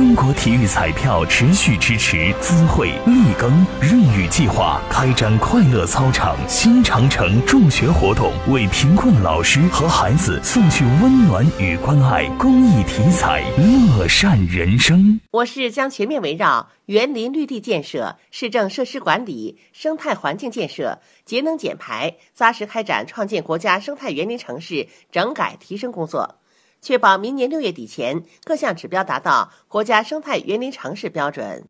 [0.00, 12.26] 中国体育彩票持续支持资惠立耕润雨计划，开展快乐操场新长城助学活动，为贫困老师和孩子送去温暖与关爱。
[12.38, 15.20] 公益体彩，乐善人生。
[15.32, 26.36] 我市将全面围绕园林绿地建设、市政设施管理、生态环境建设、节能减排，扎实开展创建国家生态园林城市整改提升工作。
[26.80, 31.68] 确保明年六月底前各项指标达到国家生态园林城市标准。